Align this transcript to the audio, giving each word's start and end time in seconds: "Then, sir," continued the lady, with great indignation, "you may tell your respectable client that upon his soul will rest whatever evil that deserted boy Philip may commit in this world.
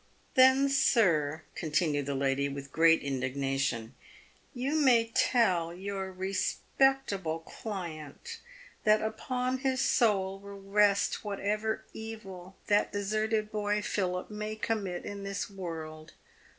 "Then, 0.33 0.67
sir," 0.67 1.43
continued 1.53 2.07
the 2.07 2.15
lady, 2.15 2.49
with 2.49 2.71
great 2.71 3.03
indignation, 3.03 3.93
"you 4.51 4.73
may 4.73 5.11
tell 5.13 5.71
your 5.75 6.11
respectable 6.11 7.41
client 7.41 8.39
that 8.83 9.03
upon 9.03 9.59
his 9.59 9.79
soul 9.79 10.39
will 10.39 10.59
rest 10.59 11.23
whatever 11.23 11.85
evil 11.93 12.55
that 12.65 12.91
deserted 12.91 13.51
boy 13.51 13.83
Philip 13.83 14.31
may 14.31 14.55
commit 14.55 15.05
in 15.05 15.21
this 15.21 15.51
world. 15.51 16.13